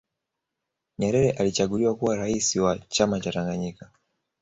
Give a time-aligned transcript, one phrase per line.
[0.99, 3.91] nyerere alichaguliwa kuwa raisi wa chama cha tanganyika